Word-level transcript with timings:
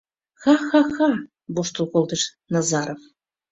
—Ха-ха-ха!— 0.43 1.09
воштыл 1.53 1.85
колтыш 1.93 2.23
Назаров. 2.53 3.01